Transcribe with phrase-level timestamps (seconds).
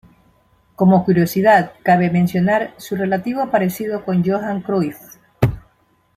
[0.75, 4.97] Como curiosidad cabe mencionar su relativo parecido con Johan Cruyff